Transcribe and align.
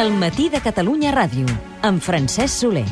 El 0.00 0.14
matí 0.16 0.46
de 0.48 0.62
Catalunya 0.64 1.10
Ràdio, 1.12 1.44
amb 1.84 2.00
Francesc 2.00 2.62
Soler. 2.62 2.86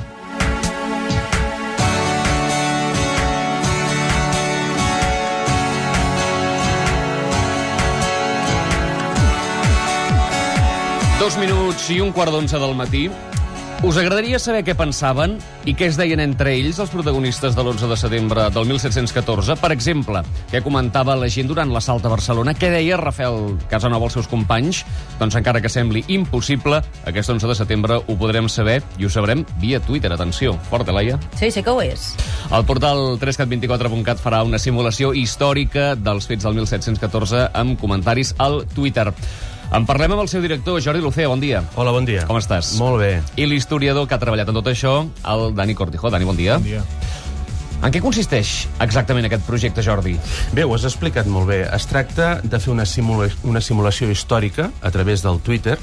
Dos 11.16 11.39
minuts 11.41 11.89
i 11.96 12.02
un 12.05 12.12
quart 12.12 12.34
d'onze 12.34 12.61
del 12.61 12.77
matí. 12.77 13.07
Us 13.79 13.95
agradaria 13.95 14.40
saber 14.42 14.64
què 14.66 14.74
pensaven 14.74 15.36
i 15.62 15.70
què 15.78 15.86
es 15.86 15.95
deien 15.95 16.18
entre 16.18 16.50
ells 16.50 16.80
els 16.82 16.90
protagonistes 16.90 17.54
de 17.54 17.62
l'11 17.62 17.86
de 17.86 17.96
setembre 18.00 18.46
del 18.50 18.64
1714? 18.66 19.54
Per 19.60 19.68
exemple, 19.70 20.24
què 20.50 20.58
comentava 20.64 21.14
la 21.14 21.28
gent 21.30 21.46
durant 21.46 21.70
l'assalt 21.70 22.02
a 22.02 22.10
Barcelona? 22.10 22.56
Què 22.59 22.72
deia 22.72 22.96
Rafael 22.98 23.52
Casanova 23.70 24.09
als 24.09 24.16
seus 24.18 24.27
companys? 24.27 24.80
Doncs 25.20 25.38
encara 25.38 25.62
que 25.62 25.70
sembli 25.70 26.02
impossible, 26.10 26.80
aquest 27.06 27.30
11 27.30 27.52
de 27.52 27.56
setembre 27.60 28.00
ho 28.02 28.16
podrem 28.19 28.50
saber 28.50 28.80
i 28.98 29.06
ho 29.06 29.10
sabrem 29.14 29.45
via 29.62 29.78
Twitter. 29.78 30.10
Atenció, 30.10 30.56
forta, 30.72 30.91
Laia. 30.91 31.20
Sí, 31.38 31.52
sí 31.55 31.62
que 31.62 31.70
ho 31.70 31.78
és. 31.78 32.16
El 32.50 32.66
portal 32.66 33.14
3cat24.cat 33.22 34.19
farà 34.19 34.42
una 34.42 34.58
simulació 34.58 35.12
històrica 35.14 35.92
dels 35.95 36.27
fets 36.27 36.48
del 36.48 36.58
1714 36.58 37.47
amb 37.55 37.78
comentaris 37.78 38.34
al 38.42 38.64
Twitter. 38.74 39.12
En 39.68 39.84
parlem 39.84 40.14
amb 40.14 40.22
el 40.22 40.28
seu 40.32 40.40
director, 40.40 40.80
Jordi 40.80 41.02
Lucea. 41.04 41.28
Bon 41.28 41.40
dia. 41.40 41.60
Hola, 41.77 41.92
bon 41.92 42.06
dia. 42.08 42.24
Com 42.28 42.38
estàs? 42.40 42.72
Molt 42.80 43.02
bé. 43.02 43.10
I 43.36 43.45
l'historiador 43.50 44.06
que 44.08 44.16
ha 44.16 44.20
treballat 44.22 44.48
en 44.48 44.56
tot 44.56 44.70
això, 44.70 45.02
el 45.28 45.50
Dani 45.56 45.74
Cortijo. 45.77 46.08
Dani, 46.08 46.24
bon 46.24 46.38
dia. 46.38 46.56
Bon 46.56 46.64
dia. 46.64 46.84
En 47.78 47.92
què 47.94 48.00
consisteix 48.02 48.64
exactament 48.82 49.28
aquest 49.28 49.44
projecte, 49.46 49.84
Jordi? 49.86 50.16
Bé, 50.56 50.64
ho 50.64 50.72
has 50.74 50.86
explicat 50.88 51.28
molt 51.30 51.46
bé. 51.52 51.60
Es 51.77 51.86
tracta 51.86 52.38
de 52.42 52.58
fer 52.58 52.72
una, 52.72 52.88
simula 52.88 53.28
una 53.46 53.60
simulació 53.62 54.08
històrica 54.10 54.70
a 54.80 54.91
través 54.91 55.22
del 55.22 55.38
Twitter 55.44 55.77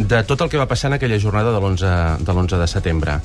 de 0.00 0.22
tot 0.24 0.40
el 0.40 0.48
que 0.48 0.58
va 0.58 0.66
passar 0.66 0.88
en 0.88 0.96
aquella 0.96 1.20
jornada 1.20 1.52
de 1.52 1.60
l'11 1.60 1.92
de, 2.24 2.32
l'11 2.32 2.58
de 2.58 2.66
setembre. 2.72 3.18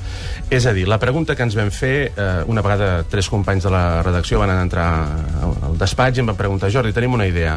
És 0.51 0.67
a 0.67 0.75
dir, 0.75 0.85
la 0.91 0.99
pregunta 0.99 1.37
que 1.39 1.47
ens 1.47 1.55
vam 1.55 1.71
fer, 1.71 2.11
eh, 2.11 2.43
una 2.51 2.61
vegada 2.61 3.07
tres 3.09 3.31
companys 3.31 3.63
de 3.63 3.71
la 3.73 4.03
redacció 4.03 4.43
van 4.43 4.53
entrar 4.59 4.89
al, 5.41 5.55
al 5.71 5.79
despatx 5.79 6.19
i 6.19 6.25
em 6.25 6.29
van 6.33 6.37
preguntar 6.37 6.69
Jordi, 6.75 6.93
tenim 6.93 7.15
una 7.15 7.31
idea. 7.31 7.55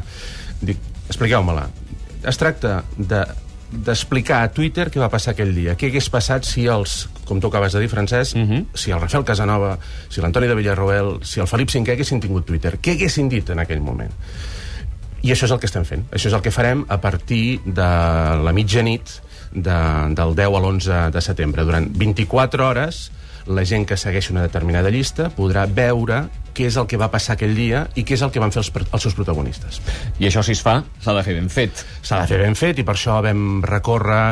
Dic, 0.62 0.80
expliqueu-me-la. 1.10 1.66
Es 2.24 2.40
tracta 2.40 2.82
de 2.96 3.26
d'explicar 3.68 4.42
a 4.42 4.48
Twitter 4.52 4.86
què 4.88 5.00
va 5.00 5.10
passar 5.12 5.34
aquell 5.34 5.50
dia. 5.52 5.74
Què 5.76 5.90
hagués 5.90 6.08
passat 6.08 6.46
si 6.48 6.64
els, 6.72 7.02
com 7.28 7.40
tu 7.40 7.50
acabes 7.50 7.74
de 7.76 7.82
dir, 7.82 7.90
Francesc, 7.92 8.36
uh 8.36 8.40
-huh. 8.40 8.64
si 8.74 8.90
el 8.90 9.00
Rafael 9.00 9.24
Casanova, 9.24 9.78
si 10.08 10.20
l'Antoni 10.20 10.46
de 10.46 10.54
Villarroel, 10.54 11.18
si 11.22 11.40
el 11.40 11.46
Felip 11.46 11.68
V 11.68 11.92
haguessin 11.92 12.20
tingut 12.20 12.46
Twitter. 12.46 12.78
Què 12.80 12.92
haguessin 12.92 13.28
dit 13.28 13.50
en 13.50 13.58
aquell 13.58 13.80
moment? 13.80 14.10
I 15.22 15.32
això 15.32 15.44
és 15.44 15.50
el 15.50 15.58
que 15.58 15.66
estem 15.66 15.84
fent. 15.84 16.04
Això 16.10 16.28
és 16.28 16.34
el 16.34 16.40
que 16.40 16.50
farem 16.50 16.84
a 16.88 17.00
partir 17.00 17.60
de 17.64 17.82
la 18.44 18.52
mitjanit 18.52 19.20
de, 19.52 20.14
del 20.14 20.34
10 20.34 20.46
a 20.46 20.60
l'11 20.60 21.10
de 21.10 21.20
setembre. 21.20 21.64
Durant 21.64 21.88
24 21.92 22.68
hores, 22.68 23.10
la 23.46 23.64
gent 23.64 23.86
que 23.86 23.96
segueix 23.96 24.30
una 24.30 24.42
determinada 24.42 24.90
llista 24.90 25.30
podrà 25.30 25.66
veure 25.66 26.28
què 26.58 26.66
és 26.66 26.76
el 26.80 26.88
que 26.90 26.98
va 26.98 27.06
passar 27.12 27.36
aquell 27.36 27.54
dia 27.54 27.84
i 27.94 28.02
què 28.02 28.16
és 28.16 28.24
el 28.26 28.32
que 28.34 28.42
van 28.42 28.50
fer 28.54 28.64
els, 28.64 28.72
els 28.74 29.04
seus 29.06 29.14
protagonistes. 29.14 29.78
I 30.18 30.26
això, 30.26 30.42
si 30.42 30.56
es 30.56 30.62
fa, 30.64 30.80
s'ha 31.04 31.14
de 31.14 31.22
fer 31.26 31.36
ben 31.38 31.46
fet. 31.52 31.84
S'ha 32.02 32.24
de 32.24 32.30
fer 32.32 32.40
ben 32.42 32.58
fet 32.58 32.80
i 32.82 32.86
per 32.86 32.96
això 32.96 33.20
vam 33.22 33.62
recórrer 33.62 34.22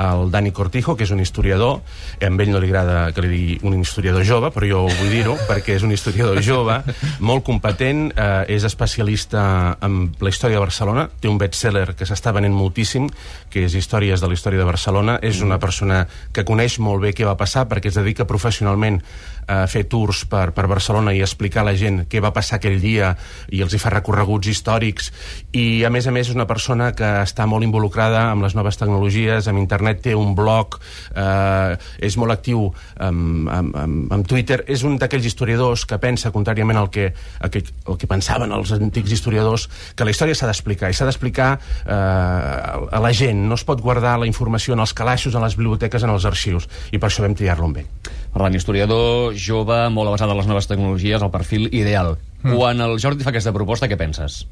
al 0.00 0.30
Dani 0.32 0.52
Cortijo, 0.56 0.96
que 0.96 1.04
és 1.04 1.12
un 1.12 1.20
historiador. 1.20 1.82
A 2.16 2.30
ell 2.30 2.52
no 2.52 2.62
li 2.62 2.70
agrada 2.70 3.12
que 3.12 3.24
li 3.24 3.30
digui 3.32 3.58
un 3.68 3.76
historiador 3.80 4.24
jove, 4.24 4.50
però 4.54 4.70
jo 4.70 4.80
vull 4.88 5.12
dir-ho 5.12 5.36
perquè 5.50 5.76
és 5.76 5.84
un 5.84 5.92
historiador 5.92 6.40
jove, 6.44 6.80
molt 7.20 7.44
competent, 7.44 8.06
eh, 8.16 8.56
és 8.56 8.64
especialista 8.64 9.44
en 9.84 10.08
la 10.20 10.32
història 10.32 10.58
de 10.58 10.64
Barcelona, 10.64 11.06
té 11.20 11.28
un 11.28 11.38
bestseller 11.40 11.92
que 11.98 12.08
s'està 12.08 12.32
venent 12.34 12.54
moltíssim, 12.54 13.10
que 13.52 13.66
és 13.68 13.74
Històries 13.74 14.22
de 14.22 14.30
la 14.30 14.34
història 14.34 14.62
de 14.62 14.66
Barcelona. 14.66 15.18
És 15.22 15.42
una 15.44 15.60
persona 15.62 16.04
que 16.32 16.44
coneix 16.46 16.78
molt 16.82 17.02
bé 17.04 17.12
què 17.14 17.26
va 17.26 17.36
passar 17.38 17.66
perquè 17.70 17.90
es 17.92 17.98
dedica 17.98 18.26
professionalment 18.26 19.00
a 19.46 19.64
fer 19.68 19.84
tours 19.90 20.24
per, 20.30 20.48
per 20.56 20.66
Barcelona 20.70 21.12
i 21.14 21.20
explicar 21.24 21.62
a 21.62 21.68
la 21.74 21.80
gent 21.80 22.04
què 22.10 22.22
va 22.22 22.32
passar 22.34 22.58
aquell 22.60 22.78
dia 22.82 23.12
i 23.52 23.62
els 23.64 23.74
hi 23.74 23.80
fa 23.82 23.92
recorreguts 23.92 24.48
històrics. 24.50 25.10
I 25.56 25.84
a 25.86 25.90
més 25.92 26.06
a 26.06 26.14
més 26.14 26.30
és 26.30 26.36
una 26.36 26.46
persona 26.46 26.92
que 26.96 27.10
està 27.24 27.46
molt 27.50 27.66
involucrada 27.66 28.28
amb 28.30 28.46
les 28.46 28.54
noves 28.56 28.78
tecnologies, 28.80 29.48
amb 29.50 29.60
internet, 29.60 30.02
té 30.04 30.14
un 30.18 30.34
blog, 30.38 30.78
eh, 31.14 31.76
és 32.04 32.18
molt 32.20 32.34
actiu 32.34 32.68
amb, 32.96 33.50
amb, 33.50 33.76
amb, 33.82 34.14
amb 34.14 34.28
Twitter, 34.30 34.62
és 34.70 34.84
un 34.86 34.98
d'aquells 35.00 35.26
historiadors 35.26 35.84
que 35.88 35.98
pensa, 36.02 36.32
contràriament 36.34 36.78
al 36.80 36.90
que, 36.94 37.10
al 37.40 37.52
que, 37.52 37.64
al 37.90 37.98
que 38.00 38.10
pensaven 38.10 38.54
els 38.54 38.74
antics 38.76 39.14
historiadors, 39.18 39.68
que 39.96 40.06
la 40.06 40.14
història 40.14 40.38
s'ha 40.38 40.50
d'explicar, 40.50 40.90
i 40.90 40.96
s'ha 40.96 41.08
d'explicar 41.08 41.50
eh, 41.58 41.94
a 41.94 43.02
la 43.02 43.12
gent, 43.16 43.46
no 43.48 43.58
es 43.58 43.66
pot 43.66 43.82
guardar 43.82 44.18
la 44.22 44.30
informació 44.30 44.78
en 44.78 44.84
els 44.84 44.94
calaixos, 44.96 45.34
en 45.34 45.44
les 45.44 45.58
biblioteques, 45.58 46.04
en 46.04 46.14
els 46.14 46.28
arxius, 46.28 46.68
i 46.92 47.00
per 47.00 47.10
això 47.10 47.26
vam 47.26 47.36
triar-lo 47.38 47.70
amb 47.70 47.82
ell. 47.82 47.90
Per 48.34 48.42
tant, 48.42 48.54
historiador 48.58 49.36
jove, 49.38 49.76
molt 49.94 50.10
avançat 50.10 50.26
en 50.26 50.34
les 50.40 50.48
noves 50.50 50.66
tecnologies, 50.66 51.22
el 51.22 51.30
perfil 51.30 51.53
ideal. 51.70 52.16
Mm. 52.42 52.56
Quan 52.58 52.84
el 52.84 52.98
Jordi 53.00 53.24
fa 53.24 53.32
aquesta 53.32 53.54
proposta, 53.56 53.88
què 53.88 53.98
penses? 54.00 54.44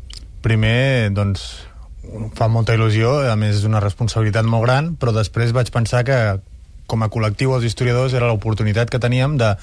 Primer, 0.42 1.10
doncs, 1.14 1.44
fa 2.38 2.48
molta 2.50 2.74
il·lusió, 2.74 3.20
a 3.30 3.36
més 3.38 3.60
és 3.60 3.68
una 3.68 3.82
responsabilitat 3.82 4.48
molt 4.48 4.66
gran, 4.66 4.94
però 4.96 5.14
després 5.14 5.54
vaig 5.54 5.70
pensar 5.74 6.02
que 6.08 6.18
com 6.90 7.04
a 7.04 7.10
col·lectiu 7.12 7.54
els 7.56 7.64
historiadors 7.68 8.14
era 8.16 8.28
l'oportunitat 8.28 8.90
que 8.90 9.00
teníem 9.00 9.38
de 9.40 9.54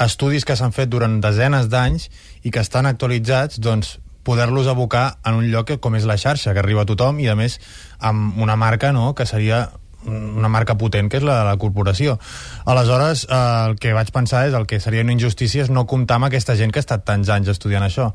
estudis 0.00 0.46
que 0.48 0.56
s'han 0.56 0.72
fet 0.72 0.88
durant 0.88 1.18
desenes 1.20 1.68
d'anys 1.68 2.08
i 2.46 2.52
que 2.54 2.62
estan 2.62 2.88
actualitzats, 2.88 3.60
doncs, 3.60 3.98
poder-los 4.24 4.68
abocar 4.68 5.18
en 5.24 5.40
un 5.40 5.48
lloc 5.50 5.72
com 5.80 5.96
és 5.96 6.06
la 6.08 6.18
xarxa, 6.20 6.52
que 6.52 6.60
arriba 6.62 6.84
a 6.84 6.88
tothom 6.88 7.20
i, 7.20 7.28
a 7.28 7.36
més, 7.36 7.58
amb 7.98 8.38
una 8.40 8.56
marca 8.56 8.92
no, 8.92 9.14
que 9.16 9.26
seria 9.26 9.66
una 10.06 10.48
marca 10.48 10.76
potent 10.80 11.10
que 11.10 11.18
és 11.20 11.24
la 11.26 11.38
de 11.40 11.44
la 11.48 11.56
corporació. 11.60 12.18
Aleshores, 12.64 13.26
eh, 13.28 13.40
el 13.68 13.76
que 13.80 13.92
vaig 13.96 14.10
pensar 14.14 14.46
és 14.48 14.54
el 14.54 14.66
que 14.66 14.80
seria 14.80 15.04
una 15.04 15.12
injustícia 15.12 15.62
és 15.62 15.70
no 15.70 15.86
comptar 15.86 16.16
amb 16.16 16.30
aquesta 16.30 16.56
gent 16.56 16.72
que 16.72 16.80
ha 16.80 16.84
estat 16.86 17.04
tants 17.04 17.28
anys 17.28 17.52
estudiant 17.52 17.84
això. 17.84 18.10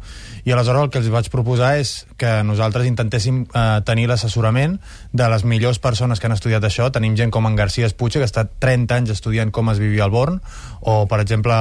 I 0.45 0.51
aleshores 0.51 0.83
el 0.83 0.89
que 0.89 0.99
els 1.03 1.11
vaig 1.13 1.29
proposar 1.29 1.75
és 1.79 2.05
que 2.17 2.41
nosaltres 2.43 2.87
intentéssim 2.89 3.45
eh, 3.45 3.81
tenir 3.85 4.07
l'assessorament 4.09 4.79
de 5.13 5.29
les 5.29 5.45
millors 5.45 5.79
persones 5.79 6.19
que 6.19 6.27
han 6.27 6.37
estudiat 6.37 6.63
això. 6.63 6.89
Tenim 6.91 7.15
gent 7.15 7.31
com 7.31 7.45
en 7.47 7.55
García 7.55 7.85
Espuche, 7.85 8.19
que 8.19 8.25
ha 8.25 8.31
estat 8.31 8.57
30 8.59 8.95
anys 8.95 9.15
estudiant 9.17 9.51
com 9.51 9.69
es 9.69 9.79
vivia 9.79 10.05
al 10.05 10.11
Born, 10.11 10.41
o, 10.81 11.05
per 11.07 11.21
exemple, 11.21 11.53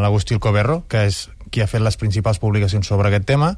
l'Agustí 0.00 0.38
Coberro, 0.38 0.84
que 0.88 1.06
és 1.08 1.28
qui 1.50 1.62
ha 1.62 1.66
fet 1.66 1.82
les 1.82 1.96
principals 1.98 2.38
publicacions 2.38 2.86
sobre 2.86 3.10
aquest 3.10 3.26
tema, 3.26 3.56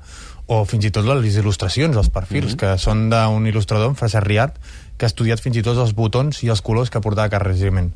o 0.52 0.64
fins 0.68 0.88
i 0.88 0.90
tot 0.94 1.06
les 1.06 1.36
il·lustracions, 1.38 1.96
els 1.96 2.10
perfils, 2.10 2.54
mm 2.54 2.56
-hmm. 2.56 2.60
que 2.60 2.78
són 2.78 3.10
d'un 3.10 3.46
il·lustrador, 3.46 3.88
en 3.88 3.96
Fraser 3.96 4.24
Riart, 4.24 4.56
que 4.98 5.06
ha 5.06 5.10
estudiat 5.10 5.40
fins 5.42 5.56
i 5.56 5.62
tot 5.62 5.78
els 5.78 5.94
botons 5.94 6.42
i 6.44 6.48
els 6.52 6.62
colors 6.62 6.90
que 6.90 7.00
portava 7.00 7.28
cada 7.32 7.44
regiment. 7.44 7.92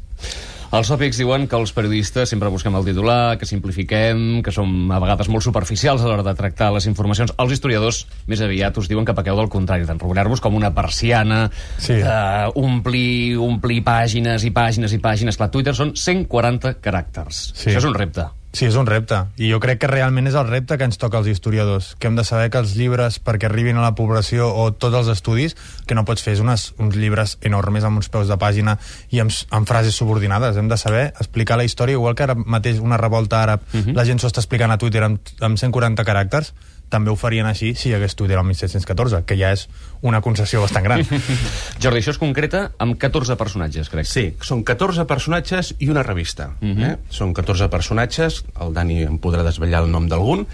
Els 0.75 0.89
tòpics 0.91 1.21
diuen 1.21 1.45
que 1.47 1.55
els 1.55 1.71
periodistes 1.73 2.29
sempre 2.29 2.51
busquem 2.51 2.75
el 2.75 2.84
titular, 2.84 3.37
que 3.39 3.47
simplifiquem, 3.47 4.43
que 4.43 4.51
som 4.51 4.91
a 4.91 4.99
vegades 4.99 5.29
molt 5.31 5.45
superficials 5.47 6.03
a 6.03 6.09
l'hora 6.11 6.25
de 6.27 6.34
tractar 6.34 6.73
les 6.75 6.89
informacions. 6.91 7.31
Els 7.39 7.53
historiadors 7.55 8.01
més 8.27 8.43
aviat 8.43 8.77
us 8.83 8.89
diuen 8.91 9.07
que 9.07 9.15
pequeu 9.15 9.39
del 9.39 9.49
contrari, 9.49 9.87
d'enrolar-vos 9.87 10.43
com 10.43 10.59
una 10.59 10.73
persiana, 10.75 11.51
Sí. 11.79 12.01
d'omplir 12.03 13.39
omplir 13.39 13.83
pàgines 13.84 14.45
i 14.45 14.51
pàgines 14.51 14.93
i 14.93 14.99
pàgines. 14.99 15.39
Clar, 15.39 15.51
Twitter 15.55 15.75
són 15.75 15.95
140 15.95 16.75
caràcters. 16.83 17.53
Sí. 17.55 17.71
Això 17.71 17.78
és 17.78 17.89
un 17.89 17.95
repte. 17.95 18.27
Sí, 18.56 18.65
és 18.65 18.77
un 18.81 18.87
repte. 18.89 19.19
I 19.37 19.50
jo 19.50 19.59
crec 19.61 19.83
que 19.83 19.89
realment 19.91 20.31
és 20.31 20.37
el 20.41 20.47
repte 20.49 20.78
que 20.81 20.87
ens 20.89 20.97
toca 20.97 21.19
als 21.19 21.27
historiadors, 21.28 21.91
que 22.00 22.09
hem 22.09 22.15
de 22.17 22.25
saber 22.25 22.47
que 22.49 22.62
els 22.62 22.71
llibres, 22.72 23.19
perquè 23.21 23.50
arribin 23.50 23.77
a 23.77 23.83
la 23.84 23.91
població, 23.99 24.47
o 24.49 24.71
tots 24.72 24.97
els 24.97 25.11
estudis, 25.12 25.53
que 25.84 25.99
no 25.99 26.06
pots 26.09 26.25
fer 26.25 26.33
és 26.39 26.41
unes, 26.41 26.71
uns 26.81 26.97
llibres 26.97 27.37
enormes 27.45 27.84
amb 27.84 28.00
uns 28.00 28.09
peus 28.09 28.33
de 28.33 28.39
pàgina 28.41 28.78
i 29.12 29.21
amb, 29.21 29.34
amb 29.53 29.69
frases 29.69 29.99
subordinades. 30.00 30.56
Hem 30.56 30.71
de 30.72 30.81
saber 30.81 31.11
explicar 31.11 31.61
la 31.61 31.66
història, 31.69 32.00
igual 32.00 32.16
que 32.16 32.25
ara 32.25 32.39
mateix 32.39 32.81
una 32.81 32.97
revolta 32.97 33.43
àrab, 33.43 33.61
uh 33.61 33.83
-huh. 33.83 33.95
la 33.95 34.06
gent 34.09 34.25
s'ho 34.25 34.33
està 34.33 34.41
explicant 34.41 34.72
a 34.72 34.78
Twitter 34.78 35.05
amb, 35.05 35.21
amb 35.41 35.59
140 35.59 36.05
caràcters, 36.05 36.55
també 36.89 37.11
ho 37.11 37.17
farien 37.17 37.47
així 37.47 37.75
si 37.75 37.89
hi 37.91 37.95
hagués 37.97 38.15
Twitter 38.15 38.39
el 38.39 38.45
1714, 38.47 39.25
que 39.27 39.37
ja 39.37 39.51
és 39.53 39.69
una 40.07 40.21
concessió 40.23 40.61
bastant 40.63 40.85
gran. 40.85 41.03
Jordi, 41.83 41.99
això 42.01 42.13
es 42.15 42.19
concreta 42.19 42.71
amb 42.78 42.97
14 43.01 43.37
personatges, 43.37 43.89
crec. 43.91 44.07
Sí, 44.07 44.27
són 44.41 44.63
14 44.65 45.05
personatges 45.10 45.75
i 45.78 45.89
una 45.91 46.03
revista. 46.07 46.53
Uh 46.60 46.66
Mhm. 46.66 46.78
-huh. 46.78 46.93
eh? 46.93 46.99
Són 47.10 47.33
14 47.34 47.69
personatges, 47.69 48.45
el 48.60 48.72
Dani 48.75 49.03
em 49.03 49.19
podrà 49.21 49.43
desvetllar 49.43 49.83
el 49.83 49.91
nom 49.91 50.07
d'algun, 50.09 50.47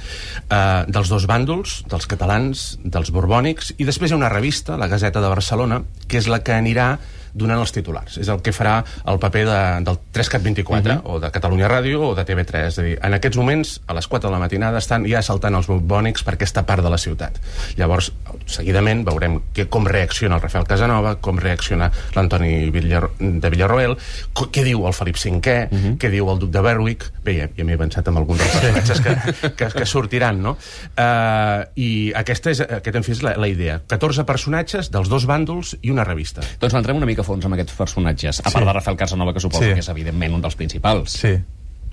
eh, 0.50 0.84
dels 0.88 1.08
dos 1.08 1.26
bàndols, 1.26 1.84
dels 1.88 2.06
catalans, 2.06 2.78
dels 2.84 3.10
borbònics, 3.10 3.74
i 3.78 3.84
després 3.84 4.10
hi 4.10 4.14
ha 4.14 4.16
una 4.16 4.28
revista, 4.28 4.76
la 4.76 4.88
Gazeta 4.88 5.20
de 5.20 5.28
Barcelona, 5.28 5.82
que 6.08 6.18
és 6.18 6.28
la 6.28 6.42
que 6.42 6.52
anirà 6.52 6.98
donant 7.34 7.60
els 7.60 7.72
titulars. 7.72 8.18
És 8.20 8.28
el 8.32 8.42
que 8.44 8.52
farà 8.52 8.78
el 9.08 9.18
paper 9.22 9.44
de, 9.48 9.60
del 9.86 9.98
3CAT24, 10.14 10.62
uh 10.62 10.92
-huh. 10.92 11.00
o 11.04 11.20
de 11.20 11.30
Catalunya 11.30 11.68
Ràdio, 11.68 12.00
o 12.10 12.14
de 12.14 12.24
TV3. 12.24 12.66
És 12.66 12.78
a 12.78 12.82
dir, 12.82 12.98
en 13.02 13.14
aquests 13.14 13.36
moments, 13.36 13.80
a 13.86 13.94
les 13.94 14.06
4 14.06 14.28
de 14.28 14.32
la 14.32 14.38
matinada, 14.38 14.78
estan 14.78 15.06
ja 15.06 15.22
saltant 15.22 15.54
els 15.54 15.66
borbònics 15.66 16.22
per 16.22 16.34
aquesta 16.34 16.64
part 16.66 16.82
de 16.82 16.90
la 16.90 16.98
ciutat. 16.98 17.38
Llavors, 17.76 18.12
seguidament, 18.46 19.04
veurem 19.04 19.40
que, 19.52 19.68
com 19.68 19.86
reacciona 19.86 20.36
el 20.36 20.42
Rafael 20.42 20.66
Casanova, 20.66 21.16
com 21.20 21.38
reacciona 21.38 21.90
l'Antoni 22.14 22.70
Villar, 22.70 23.10
de 23.18 23.50
Villarroel, 23.50 23.96
què 24.34 24.64
diu 24.64 24.86
el 24.86 24.92
Felip 24.92 25.16
V, 25.16 25.68
uh 25.70 25.78
-huh. 25.78 25.96
què 25.98 26.10
diu 26.10 26.30
el 26.30 26.38
duc 26.38 26.50
de 26.50 26.60
Berwick... 26.60 27.12
Bé, 27.24 27.38
ja, 27.38 27.48
ja 27.56 27.64
m'he 27.64 27.74
avançat 27.74 28.08
amb 28.08 28.18
alguns 28.18 28.40
dels 28.40 28.50
personatges 28.50 29.00
que, 29.00 29.50
que, 29.56 29.66
que 29.78 29.86
sortiran, 29.86 30.42
no? 30.42 30.56
Uh, 30.98 31.62
I 31.76 32.12
aquesta 32.14 32.50
és, 32.50 32.60
aquest, 32.60 32.96
en 32.96 33.02
fi, 33.02 33.12
és 33.12 33.22
la, 33.22 33.36
la 33.36 33.48
idea. 33.48 33.80
14 33.86 34.24
personatges 34.24 34.90
dels 34.90 35.08
dos 35.08 35.26
bàndols 35.26 35.76
i 35.82 35.90
una 35.90 36.04
revista. 36.04 36.42
Doncs 36.60 36.74
entrem 36.74 36.96
una 36.96 37.06
mica 37.06 37.21
mica 37.22 37.26
fons 37.30 37.44
amb 37.46 37.54
aquests 37.54 37.76
personatges, 37.78 38.40
a 38.40 38.50
Sí. 38.50 38.52
part 38.54 38.66
de 38.66 38.72
Rafael 38.72 38.96
Casanova, 38.96 39.32
que 39.32 39.40
suposo 39.40 39.62
Sí. 39.62 39.72
que 39.72 39.80
és 39.80 39.88
evidentment 39.88 40.34
un 40.34 40.40
dels 40.42 40.56
principals. 40.56 41.12
Sí. 41.12 41.38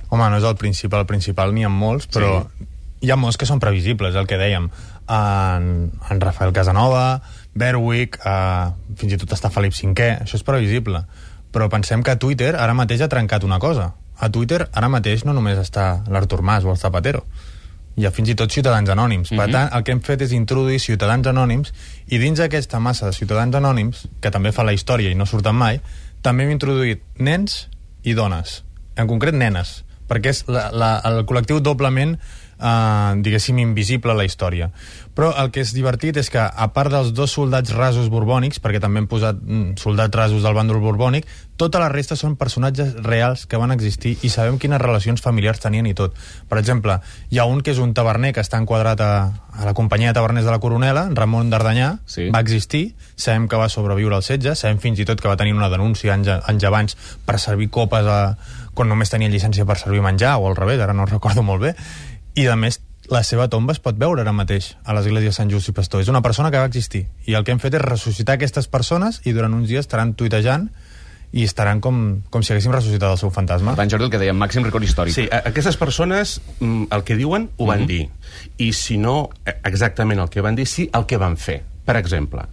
Home, 0.10 0.30
no 0.30 0.38
és 0.38 0.44
el 0.44 0.56
principal, 0.56 1.02
el 1.02 1.06
principal 1.06 1.54
n'hi 1.54 1.64
ha 1.64 1.70
molts, 1.70 2.08
però 2.10 2.48
sí. 2.58 2.66
hi 3.02 3.12
ha 3.12 3.16
molts 3.16 3.38
que 3.38 3.46
són 3.46 3.60
previsibles, 3.60 4.16
el 4.16 4.26
que 4.28 4.38
dèiem. 4.38 4.70
En, 5.08 5.92
en 6.10 6.22
Rafael 6.22 6.52
Casanova, 6.54 7.22
Berwick, 7.54 8.20
eh, 8.26 8.72
fins 8.96 9.14
i 9.14 9.18
tot 9.18 9.30
està 9.34 9.50
Felip 9.52 9.74
V, 9.74 10.20
això 10.22 10.36
és 10.36 10.44
previsible. 10.44 11.06
Però 11.52 11.70
pensem 11.70 12.04
que 12.04 12.16
Twitter 12.16 12.56
ara 12.56 12.74
mateix 12.74 13.02
ha 13.02 13.08
trencat 13.08 13.44
una 13.44 13.60
cosa. 13.60 13.94
A 14.20 14.30
Twitter 14.30 14.68
ara 14.74 14.90
mateix 14.90 15.26
no 15.26 15.34
només 15.34 15.58
està 15.58 16.04
l'Artur 16.08 16.42
Mas 16.42 16.64
o 16.66 16.72
el 16.72 16.78
Zapatero, 16.78 17.24
hi 17.98 18.06
ha 18.06 18.12
fins 18.12 18.30
i 18.30 18.36
tot 18.36 18.52
ciutadans 18.52 18.90
anònims. 18.90 19.30
Per 19.30 19.48
Mhm. 19.48 19.52
tant, 19.52 19.74
el 19.74 19.84
que 19.84 19.92
hem 19.92 20.02
fet 20.02 20.22
és 20.22 20.32
introduir 20.32 20.80
ciutadans 20.80 21.28
anònims 21.28 21.74
i 22.08 22.18
dins 22.18 22.40
d'aquesta 22.40 22.80
massa 22.80 23.06
de 23.08 23.14
ciutadans 23.14 23.56
anònims, 23.56 24.08
que 24.22 24.32
també 24.32 24.52
fa 24.52 24.64
la 24.64 24.74
història 24.74 25.10
i 25.10 25.16
no 25.16 25.26
surten 25.26 25.56
mai, 25.56 25.82
també 26.22 26.44
hem 26.44 26.52
introduït 26.52 27.02
nens 27.18 27.68
i 28.04 28.14
dones, 28.14 28.64
en 28.96 29.08
concret 29.08 29.34
nenes, 29.34 29.84
perquè 30.08 30.30
és 30.30 30.44
la, 30.48 30.70
la, 30.72 31.02
el 31.06 31.26
col·lectiu 31.26 31.60
doblement 31.60 32.18
eh, 32.60 33.14
diguéssim, 33.24 33.58
invisible 33.60 34.12
a 34.12 34.16
la 34.20 34.26
història. 34.28 34.70
Però 35.16 35.34
el 35.42 35.50
que 35.52 35.62
és 35.66 35.74
divertit 35.76 36.16
és 36.18 36.30
que, 36.32 36.40
a 36.40 36.68
part 36.72 36.92
dels 36.94 37.12
dos 37.14 37.32
soldats 37.36 37.74
rasos 37.76 38.08
borbònics, 38.12 38.62
perquè 38.64 38.80
també 38.80 39.02
hem 39.02 39.08
posat 39.12 39.40
mm, 39.42 39.74
soldats 39.82 40.16
rasos 40.16 40.44
del 40.46 40.56
bàndol 40.56 40.80
borbònic, 40.80 41.26
tota 41.60 41.80
la 41.82 41.90
resta 41.92 42.16
són 42.16 42.38
personatges 42.40 42.94
reals 43.04 43.46
que 43.46 43.58
van 43.60 43.74
existir 43.76 44.14
i 44.24 44.30
sabem 44.32 44.58
quines 44.60 44.80
relacions 44.80 45.20
familiars 45.22 45.60
tenien 45.60 45.86
i 45.90 45.94
tot. 45.94 46.16
Per 46.48 46.58
exemple, 46.62 47.00
hi 47.30 47.40
ha 47.42 47.46
un 47.52 47.60
que 47.62 47.72
és 47.76 47.82
un 47.84 47.92
taverner 47.94 48.32
que 48.34 48.40
està 48.40 48.62
enquadrat 48.62 49.02
a, 49.04 49.12
a 49.60 49.66
la 49.68 49.74
companyia 49.76 50.14
de 50.14 50.20
taverners 50.22 50.46
de 50.48 50.54
la 50.56 50.62
Coronela, 50.64 51.10
Ramon 51.12 51.50
Dardanyà, 51.52 51.98
Sí. 52.06 52.30
va 52.32 52.40
existir, 52.40 52.96
sabem 53.16 53.50
que 53.50 53.58
va 53.60 53.68
sobreviure 53.68 54.16
al 54.16 54.24
setge, 54.24 54.56
sabem 54.56 54.80
fins 54.80 55.00
i 55.00 55.06
tot 55.06 55.20
que 55.20 55.28
va 55.28 55.36
tenir 55.36 55.54
una 55.54 55.68
denúncia 55.70 56.14
anys, 56.14 56.30
anys 56.48 56.64
abans 56.64 56.96
per 57.26 57.40
servir 57.40 57.68
copes 57.70 58.08
a, 58.08 58.38
quan 58.74 58.88
només 58.88 59.12
tenia 59.12 59.28
llicència 59.28 59.66
per 59.68 59.76
servir 59.78 60.00
menjar, 60.02 60.38
o 60.40 60.48
al 60.48 60.56
revés, 60.56 60.80
ara 60.80 60.94
no 60.96 61.06
recordo 61.06 61.44
molt 61.44 61.62
bé, 61.62 61.76
i 62.36 62.46
a 62.48 62.56
més 62.56 62.82
la 63.10 63.24
seva 63.26 63.48
tomba 63.50 63.74
es 63.74 63.80
pot 63.82 63.98
veure 63.98 64.22
ara 64.22 64.32
mateix 64.36 64.76
a 64.86 64.94
l'església 64.94 65.32
de 65.32 65.36
Sant 65.36 65.50
Just 65.50 65.70
i 65.72 65.74
Pastor. 65.74 66.02
És 66.04 66.10
una 66.12 66.22
persona 66.22 66.52
que 66.52 66.60
va 66.62 66.68
existir. 66.70 67.08
I 67.26 67.34
el 67.34 67.44
que 67.44 67.52
hem 67.56 67.60
fet 67.60 67.74
és 67.74 67.82
ressuscitar 67.82 68.36
aquestes 68.38 68.68
persones 68.70 69.22
i 69.26 69.34
durant 69.34 69.54
uns 69.58 69.68
dies 69.72 69.82
estaran 69.88 70.14
tuitejant 70.14 70.68
i 71.32 71.44
estaran 71.46 71.78
com, 71.82 72.22
com 72.34 72.42
si 72.46 72.54
haguéssim 72.54 72.72
ressuscitat 72.74 73.12
el 73.12 73.18
seu 73.22 73.30
fantasma. 73.34 73.74
Per 73.76 73.82
tant, 73.84 73.90
Jordi, 73.92 74.06
el 74.08 74.12
que 74.14 74.22
dèiem, 74.22 74.38
màxim 74.38 74.64
record 74.66 74.86
històric. 74.86 75.14
Sí, 75.14 75.28
a- 75.32 75.44
aquestes 75.50 75.78
persones 75.78 76.40
mm, 76.60 76.88
el 76.94 77.04
que 77.06 77.18
diuen 77.18 77.50
ho 77.58 77.68
van 77.70 77.86
dir. 77.90 78.08
I 78.58 78.72
si 78.74 78.98
no 79.02 79.30
eh, 79.46 79.54
exactament 79.70 80.22
el 80.22 80.30
que 80.34 80.42
van 80.46 80.58
dir, 80.58 80.66
sí 80.70 80.88
el 80.94 81.06
que 81.10 81.18
van 81.22 81.38
fer. 81.38 81.60
Per 81.86 81.96
exemple, 81.98 82.46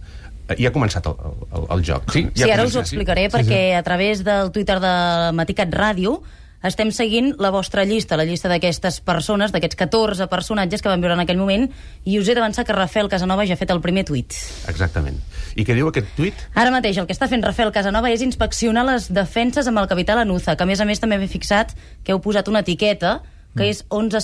eh, 0.47 0.57
ja 0.61 0.69
ha 0.69 0.73
començat 0.73 1.05
el, 1.09 1.17
el, 1.53 1.65
el 1.77 1.85
joc. 1.85 2.09
Sí. 2.13 2.27
ja 2.37 2.45
Sí, 2.45 2.51
ara 2.53 2.65
us 2.69 2.75
ho 2.77 2.81
explicaré 2.85 3.27
perquè 3.33 3.61
a 3.77 3.81
través 3.85 4.21
del 4.25 4.51
Twitter 4.53 4.77
de 4.81 4.93
Maticat 5.37 5.73
Ràdio 5.73 6.19
estem 6.63 6.91
seguint 6.91 7.35
la 7.39 7.51
vostra 7.53 7.83
llista, 7.85 8.17
la 8.17 8.25
llista 8.25 8.49
d'aquestes 8.49 8.99
persones, 9.05 9.53
d'aquests 9.53 9.77
14 9.77 10.27
personatges 10.31 10.81
que 10.81 10.89
van 10.89 11.01
viure 11.03 11.13
en 11.13 11.21
aquell 11.23 11.37
moment, 11.37 11.67
i 12.05 12.17
us 12.19 12.27
he 12.27 12.35
d'avançar 12.37 12.65
que 12.65 12.75
Rafael 12.75 13.09
Casanova 13.09 13.45
ja 13.45 13.53
ha 13.53 13.61
fet 13.61 13.71
el 13.71 13.81
primer 13.81 14.05
tuit. 14.09 14.33
Exactament. 14.67 15.19
I 15.55 15.65
què 15.65 15.77
diu 15.77 15.89
aquest 15.91 16.09
tuit? 16.17 16.45
Ara 16.55 16.73
mateix 16.73 16.97
el 16.97 17.07
que 17.07 17.15
està 17.15 17.29
fent 17.29 17.45
Rafael 17.45 17.71
Casanova 17.75 18.11
és 18.11 18.25
inspeccionar 18.25 18.85
les 18.89 19.11
defenses 19.13 19.67
amb 19.69 19.81
el 19.83 19.89
capital 19.89 20.23
Anuza, 20.23 20.55
que 20.57 20.65
a 20.65 20.69
més 20.69 20.81
a 20.81 20.85
més 20.85 21.01
també 21.03 21.19
m'he 21.21 21.29
fixat 21.31 21.75
que 22.03 22.13
heu 22.15 22.21
posat 22.23 22.49
una 22.49 22.65
etiqueta 22.65 23.19
que 23.57 23.69
és 23.71 23.85
11 23.89 24.21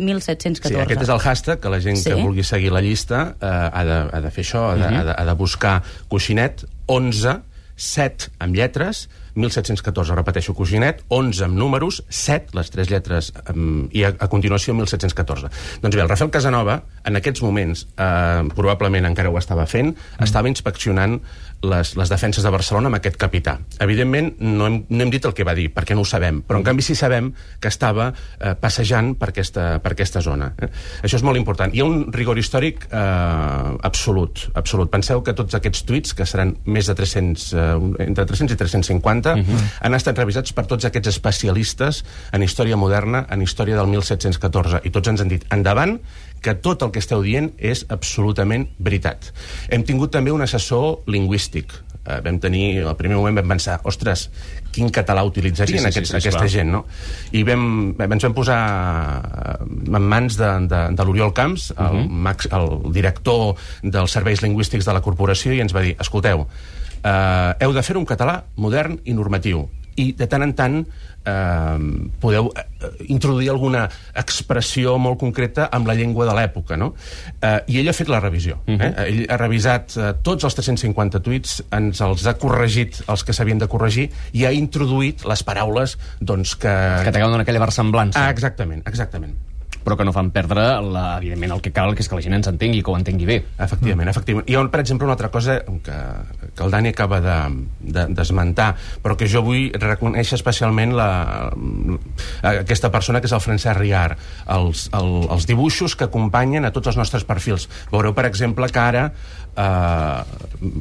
1714. 0.00 0.72
Sí, 0.72 0.80
aquest 0.80 1.02
és 1.04 1.10
el 1.12 1.20
hashtag 1.20 1.60
que 1.60 1.68
la 1.68 1.80
gent 1.80 1.98
Sí. 2.00 2.08
que 2.10 2.14
vulgui 2.22 2.42
seguir 2.42 2.72
la 2.72 2.80
llista 2.80 3.36
eh, 3.40 3.46
ha, 3.46 3.84
de, 3.84 3.98
ha 4.16 4.20
de 4.20 4.30
fer 4.30 4.44
això, 4.44 4.70
ha 4.72 4.76
de, 4.76 4.86
ha 4.88 5.04
de, 5.04 5.14
ha 5.18 5.24
de 5.24 5.34
buscar 5.34 5.82
coixinet 6.08 6.64
11 6.86 7.36
7 7.80 8.30
amb 8.44 8.56
lletres 8.56 9.06
1714, 9.40 10.14
repeteixo, 10.18 10.54
coixinet 10.58 11.04
11 11.08 11.46
amb 11.46 11.56
números, 11.56 12.00
7, 12.10 12.52
les 12.58 12.70
tres 12.72 12.90
lletres 12.90 13.30
um, 13.54 13.86
i 13.94 14.04
a, 14.04 14.12
a 14.12 14.28
continuació 14.32 14.74
1714 14.76 15.50
doncs 15.82 15.96
bé, 15.96 16.02
el 16.02 16.10
Rafael 16.10 16.32
Casanova 16.34 16.80
en 17.08 17.16
aquests 17.16 17.42
moments, 17.44 17.86
eh, 17.96 18.42
probablement 18.56 19.08
encara 19.08 19.30
ho 19.32 19.38
estava 19.40 19.64
fent, 19.70 19.94
mm. 19.94 20.26
estava 20.26 20.50
inspeccionant 20.50 21.20
les, 21.62 21.92
les 21.96 22.08
defenses 22.08 22.44
de 22.44 22.50
Barcelona 22.52 22.88
amb 22.90 22.98
aquest 22.98 23.18
capità. 23.20 23.56
Evidentment, 23.84 24.32
no 24.40 24.66
hem, 24.66 24.78
no 24.88 25.04
hem 25.04 25.12
dit 25.12 25.24
el 25.28 25.34
que 25.36 25.44
va 25.46 25.54
dir, 25.56 25.68
perquè 25.74 25.96
no 25.96 26.04
ho 26.04 26.08
sabem, 26.08 26.40
però 26.46 26.60
en 26.60 26.66
canvi 26.66 26.84
sí 26.84 26.96
sabem 26.98 27.30
que 27.60 27.68
estava 27.68 28.10
eh, 28.12 28.54
passejant 28.60 29.12
per 29.20 29.30
aquesta, 29.32 29.66
per 29.84 29.92
aquesta 29.94 30.22
zona. 30.24 30.50
Eh? 30.56 30.70
Això 31.04 31.20
és 31.20 31.26
molt 31.26 31.40
important. 31.40 31.72
Hi 31.74 31.82
ha 31.82 31.88
un 31.88 32.06
rigor 32.14 32.40
històric 32.40 32.86
eh, 32.88 33.76
absolut, 33.86 34.46
absolut. 34.54 34.90
Penseu 34.92 35.24
que 35.26 35.36
tots 35.36 35.58
aquests 35.58 35.84
tuits, 35.88 36.16
que 36.16 36.26
seran 36.28 36.54
més 36.64 36.88
de 36.88 36.96
300, 36.96 37.46
eh, 37.52 37.68
entre 38.06 38.26
300 38.30 38.56
i 38.56 38.60
350, 38.60 39.36
uh 39.36 39.44
-huh. 39.44 39.68
han 39.80 39.94
estat 39.94 40.18
revisats 40.18 40.52
per 40.56 40.66
tots 40.66 40.84
aquests 40.88 41.12
especialistes 41.12 42.04
en 42.32 42.42
història 42.42 42.76
moderna, 42.76 43.26
en 43.30 43.42
història 43.42 43.76
del 43.76 43.86
1714, 43.86 44.80
i 44.84 44.90
tots 44.90 45.08
ens 45.08 45.20
han 45.20 45.28
dit, 45.28 45.44
endavant, 45.50 46.00
que 46.40 46.54
tot 46.54 46.82
el 46.82 46.90
que 46.94 47.02
esteu 47.02 47.22
dient 47.24 47.52
és 47.58 47.84
absolutament 47.92 48.66
veritat. 48.78 49.30
Hem 49.68 49.84
tingut 49.86 50.12
també 50.14 50.32
un 50.32 50.42
assessor 50.44 51.04
lingüístic. 51.10 51.72
Eh, 52.00 52.16
vam 52.24 52.38
tenir, 52.40 52.80
al 52.88 52.96
primer 52.96 53.18
moment 53.18 53.36
vam 53.36 53.52
pensar, 53.54 53.76
ostres, 53.84 54.30
quin 54.72 54.88
català 54.94 55.22
utilitzarien 55.28 55.78
Sí, 55.78 55.84
sí, 55.84 55.92
sí, 55.92 55.98
aquests, 55.98 56.10
sí, 56.14 56.16
aquesta 56.16 56.44
clar. 56.46 56.52
gent, 56.54 56.72
no? 56.72 56.84
I 57.36 57.42
vam, 57.44 57.64
ens 58.00 58.24
vam 58.24 58.36
posar 58.36 58.60
en 59.68 60.08
mans 60.08 60.38
de, 60.40 60.50
de, 60.70 60.80
de 60.96 61.06
l'Oriol 61.06 61.34
Camps, 61.36 61.70
el, 61.76 61.84
uh 61.84 62.00
-huh. 62.00 62.08
max, 62.08 62.48
el 62.50 62.92
director 62.92 63.56
dels 63.82 64.10
serveis 64.10 64.42
lingüístics 64.42 64.86
de 64.86 64.92
la 64.92 65.02
corporació, 65.02 65.52
i 65.52 65.60
ens 65.60 65.74
va 65.74 65.82
dir, 65.82 65.96
escolteu, 66.00 66.46
eh, 67.04 67.54
heu 67.60 67.72
de 67.72 67.82
fer 67.82 67.96
un 67.96 68.06
català 68.06 68.44
modern 68.56 69.00
i 69.04 69.12
normatiu 69.12 69.68
i 69.96 70.12
de 70.16 70.26
tant 70.30 70.44
en 70.44 70.52
tant 70.56 70.76
eh, 70.80 71.78
podeu 72.20 72.50
eh, 72.54 72.64
introduir 73.12 73.50
alguna 73.52 73.84
expressió 74.14 74.96
molt 74.98 75.20
concreta 75.20 75.68
amb 75.72 75.90
la 75.90 75.96
llengua 75.98 76.28
de 76.28 76.36
l'època, 76.36 76.78
no? 76.80 76.92
Eh, 77.40 77.58
I 77.68 77.80
ell 77.82 77.92
ha 77.92 77.96
fet 77.96 78.08
la 78.12 78.20
revisió. 78.20 78.60
Uh 78.66 78.74
-huh. 78.74 78.88
eh? 78.88 79.08
Ell 79.08 79.26
ha 79.28 79.36
revisat 79.36 79.96
eh, 79.96 80.14
tots 80.22 80.44
els 80.44 80.54
350 80.54 81.20
tuits, 81.20 81.62
ens 81.70 82.00
els 82.00 82.26
ha 82.26 82.34
corregit 82.34 83.02
els 83.06 83.24
que 83.24 83.32
s'havien 83.32 83.58
de 83.58 83.68
corregir 83.68 84.10
i 84.32 84.44
ha 84.44 84.52
introduït 84.52 85.24
les 85.24 85.42
paraules 85.42 85.98
doncs, 86.20 86.56
que... 86.56 86.74
Que 87.04 87.12
t'acaben 87.12 87.40
aquella 87.40 87.60
versemblança. 87.60 88.26
Ah, 88.26 88.30
exactament, 88.30 88.82
exactament. 88.86 89.34
però 89.84 89.96
que 89.96 90.04
no 90.04 90.12
fan 90.12 90.30
perdre, 90.30 90.62
la, 90.92 91.16
evidentment, 91.18 91.54
el 91.56 91.62
que 91.64 91.72
cal, 91.72 91.94
que 91.96 92.04
és 92.04 92.08
que 92.08 92.18
la 92.18 92.24
gent 92.24 92.36
ens 92.36 92.48
entengui, 92.50 92.82
que 92.84 92.92
ho 92.92 92.96
entengui 92.98 93.26
bé. 93.28 93.38
Efectivament, 93.56 94.06
mm. 94.06 94.14
efectivament. 94.14 94.48
Hi 94.50 94.58
ha, 94.58 94.64
per 94.72 94.80
exemple, 94.80 95.08
una 95.08 95.16
altra 95.16 95.30
cosa 95.32 95.60
que, 95.64 95.98
que 96.56 96.64
el 96.64 96.70
Dani 96.70 96.90
acaba 96.92 97.20
d'esmentar, 97.20 98.70
de, 98.74 98.80
de, 98.80 99.00
però 99.04 99.16
que 99.16 99.28
jo 99.30 99.42
vull 99.46 99.70
reconèixer 99.80 100.38
especialment 100.38 100.94
la, 100.96 101.10
aquesta 102.42 102.90
persona 102.92 103.20
que 103.20 103.30
és 103.30 103.34
el 103.36 103.42
Francesc 103.44 103.78
Riar, 103.78 104.16
els, 104.56 104.88
el, 104.96 105.12
els 105.30 105.46
dibuixos 105.48 105.96
que 105.96 106.08
acompanyen 106.08 106.66
a 106.68 106.72
tots 106.74 106.90
els 106.92 106.98
nostres 107.00 107.24
perfils. 107.28 107.68
Veureu, 107.92 108.14
per 108.16 108.26
exemple, 108.28 108.68
que 108.70 108.82
ara 108.82 109.04
eh, 109.56 110.22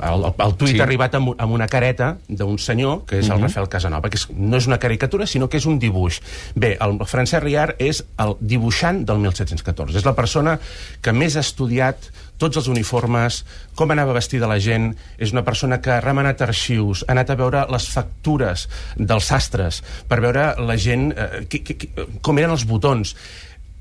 el, 0.09 0.25
el 0.29 0.55
tuit 0.59 0.75
Sí. 0.75 0.79
ha 0.79 0.85
arribat 0.85 1.15
amb, 1.17 1.33
amb 1.37 1.55
una 1.55 1.67
careta 1.67 2.11
d'un 2.27 2.59
senyor, 2.61 3.05
que 3.09 3.19
és 3.23 3.29
el 3.29 3.41
Rafael 3.41 3.69
Casanova, 3.71 4.09
que 4.09 4.19
és, 4.19 4.27
no 4.35 4.57
és 4.57 4.67
una 4.69 4.77
caricatura, 4.79 5.25
sinó 5.27 5.49
que 5.49 5.57
és 5.57 5.65
un 5.65 5.79
dibuix. 5.79 6.21
Bé, 6.55 6.75
el 6.79 6.99
Francesc 7.09 7.43
Riar 7.43 7.73
és 7.79 8.03
el 8.21 8.35
dibuixant 8.39 9.03
del 9.05 9.21
1714. 9.23 9.97
És 9.97 10.05
la 10.05 10.15
persona 10.17 10.59
que 11.01 11.13
més 11.13 11.35
ha 11.35 11.45
estudiat 11.45 12.11
tots 12.39 12.59
els 12.61 12.69
uniformes, 12.71 13.43
com 13.75 13.91
anava 13.91 14.15
vestida 14.17 14.49
la 14.49 14.59
gent, 14.63 14.93
és 15.19 15.33
una 15.35 15.43
persona 15.47 15.81
que 15.83 15.93
ha 15.93 16.01
remenat 16.03 16.41
arxius, 16.45 17.03
ha 17.07 17.13
anat 17.15 17.33
a 17.33 17.37
veure 17.39 17.65
les 17.71 17.89
factures 17.91 18.65
dels 18.95 19.29
sastres, 19.29 19.83
per 20.07 20.21
veure 20.23 20.53
la 20.63 20.79
gent, 20.79 21.11
eh, 21.11 21.45
qui, 21.51 21.63
qui, 21.67 21.91
com 22.25 22.41
eren 22.41 22.55
els 22.55 22.65
botons. 22.69 23.15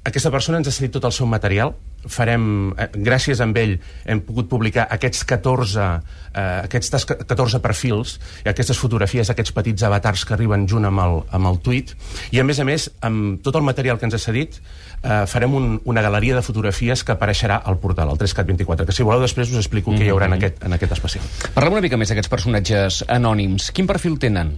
Aquesta 0.09 0.33
persona 0.33 0.61
ens 0.61 0.71
ha 0.71 0.73
cedit 0.73 0.95
tot 0.97 1.05
el 1.05 1.12
seu 1.12 1.29
material, 1.29 1.75
farem, 2.09 2.73
eh, 2.79 2.87
gràcies 2.95 3.41
a 3.43 3.49
ell, 3.61 3.75
hem 4.07 4.21
pogut 4.25 4.49
publicar 4.49 4.87
aquests 4.91 5.25
14, 5.25 5.88
eh, 6.35 6.61
aquests 6.65 7.05
14 7.27 7.61
perfils, 7.61 8.19
i 8.45 8.49
aquestes 8.49 8.79
fotografies, 8.79 9.29
aquests 9.29 9.53
petits 9.53 9.83
avatars 9.83 10.25
que 10.25 10.35
arriben 10.35 10.67
junt 10.67 10.87
amb 10.87 11.00
el, 11.00 11.23
amb 11.31 11.47
el 11.47 11.59
tuit, 11.61 11.95
i 12.31 12.41
a 12.41 12.45
més 12.45 12.59
a 12.59 12.65
més, 12.65 12.91
amb 13.03 13.43
tot 13.43 13.57
el 13.57 13.62
material 13.62 13.99
que 13.99 14.07
ens 14.07 14.15
ha 14.15 14.23
cedit, 14.23 14.61
eh, 15.03 15.27
farem 15.27 15.55
un, 15.55 15.81
una 15.85 16.03
galeria 16.03 16.37
de 16.37 16.43
fotografies 16.43 17.05
que 17.05 17.12
apareixerà 17.12 17.61
al 17.65 17.77
portal, 17.79 18.09
al 18.09 18.19
3cat24, 18.19 18.87
que 18.87 18.93
si 18.93 19.03
voleu 19.03 19.21
després 19.21 19.50
us 19.50 19.61
explico 19.61 19.93
què 19.93 20.07
hi 20.07 20.15
haurà 20.15 20.31
en 20.31 20.38
aquest, 20.38 20.65
en 20.65 20.73
aquest 20.73 20.93
especial. 20.93 21.29
Parlem 21.55 21.79
una 21.79 21.85
mica 21.85 22.00
més 22.00 22.09
d'aquests 22.09 22.33
personatges 22.33 23.05
anònims. 23.09 23.73
Quin 23.73 23.87
perfil 23.87 24.17
tenen? 24.19 24.57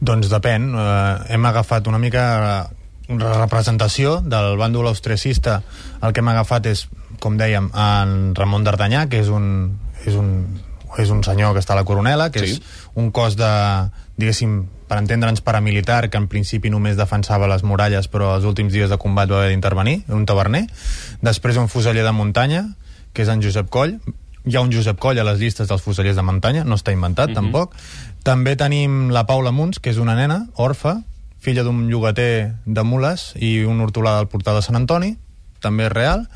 Doncs 0.00 0.30
depèn. 0.32 0.70
Eh, 0.72 1.34
hem 1.36 1.46
agafat 1.46 1.86
una 1.86 2.00
mica 2.00 2.26
eh, 2.40 2.79
representació 3.18 4.20
del 4.22 4.56
bàndol 4.60 4.86
austriacista. 4.88 5.62
El 6.02 6.12
que 6.12 6.20
hem 6.22 6.28
agafat 6.32 6.66
és, 6.70 6.86
com 7.20 7.36
dèiem, 7.40 7.70
en 7.74 8.34
Ramon 8.38 8.64
d'Ardanyà, 8.64 9.08
que 9.10 9.20
és 9.20 9.28
un, 9.28 9.78
és 10.06 10.14
un, 10.14 10.60
és 10.98 11.10
un 11.10 11.22
senyor 11.24 11.54
que 11.54 11.62
està 11.62 11.74
a 11.74 11.80
la 11.80 11.84
Coronela, 11.84 12.30
que 12.30 12.40
Sí. 12.46 12.52
és 12.52 12.62
un 12.94 13.10
cos 13.10 13.36
de, 13.36 13.50
diguéssim, 14.16 14.66
per 14.88 14.98
entendre'ns 14.98 15.40
paramilitar, 15.40 16.08
que 16.10 16.18
en 16.18 16.26
principi 16.28 16.70
només 16.70 16.96
defensava 16.96 17.46
les 17.46 17.62
muralles, 17.62 18.08
però 18.10 18.34
els 18.36 18.44
últims 18.44 18.72
dies 18.72 18.90
de 18.90 18.98
combat 18.98 19.30
va 19.30 19.38
haver 19.38 19.50
d'intervenir, 19.50 20.04
un 20.08 20.26
taverner. 20.26 20.66
Després 21.22 21.56
un 21.56 21.68
fuseller 21.68 22.02
de 22.04 22.12
muntanya, 22.12 22.64
que 23.12 23.22
és 23.22 23.28
en 23.28 23.42
Josep 23.42 23.68
Coll, 23.70 24.00
hi 24.44 24.56
ha 24.56 24.60
un 24.62 24.72
Josep 24.72 24.98
Coll 24.98 25.18
a 25.18 25.24
les 25.24 25.38
llistes 25.38 25.68
dels 25.68 25.82
fusellers 25.82 26.16
de 26.16 26.22
muntanya, 26.22 26.64
no 26.64 26.74
està 26.74 26.92
inventat, 26.92 27.34
tampoc. 27.34 27.74
També 28.24 28.56
tenim 28.56 29.10
la 29.10 29.26
Paula 29.26 29.52
Munts, 29.52 29.78
que 29.78 29.90
és 29.90 29.98
una 29.98 30.14
nena, 30.16 30.46
orfa, 30.56 31.02
filla 31.40 31.64
d'un 31.64 31.88
llogater 31.88 32.56
de 32.66 32.84
mules 32.84 33.32
i 33.40 33.64
un 33.64 33.80
hortolà 33.80 34.18
del 34.18 34.28
portal 34.32 34.60
de 34.60 34.64
Sant 34.66 34.78
Antoni, 34.78 35.14
també 35.60 35.88
és 35.88 35.94
real, 35.94 36.26